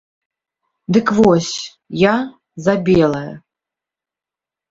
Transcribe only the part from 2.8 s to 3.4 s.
белае!